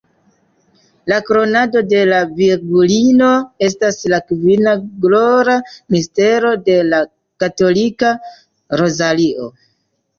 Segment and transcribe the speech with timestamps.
[1.11, 3.29] La "Kronado de la Virgulino"
[3.69, 4.75] estas la kvina
[5.07, 7.07] glora mistero de la
[7.47, 8.17] katolika
[8.87, 9.55] rozario.